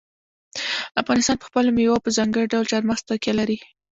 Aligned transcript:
افغانستان 1.01 1.35
په 1.39 1.45
خپلو 1.49 1.69
مېوو 1.75 1.93
او 1.95 2.03
په 2.05 2.09
ځانګړي 2.17 2.45
ډول 2.53 2.65
چار 2.71 2.83
مغز 2.89 3.01
تکیه 3.09 3.33
لري. 3.39 3.57